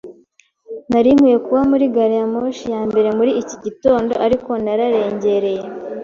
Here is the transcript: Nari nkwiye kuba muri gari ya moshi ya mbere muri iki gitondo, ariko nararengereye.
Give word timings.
Nari 0.91 1.09
nkwiye 1.15 1.37
kuba 1.45 1.61
muri 1.71 1.85
gari 1.95 2.15
ya 2.19 2.25
moshi 2.33 2.65
ya 2.73 2.81
mbere 2.89 3.09
muri 3.17 3.31
iki 3.41 3.55
gitondo, 3.65 4.13
ariko 4.25 4.49
nararengereye. 4.63 5.65